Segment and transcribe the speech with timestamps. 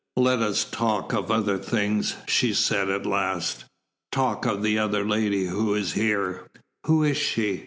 [0.17, 3.65] "Let us talk of other things," she said at last.
[4.11, 6.47] "Talk of the other lady who is here.
[6.87, 7.59] Who is she?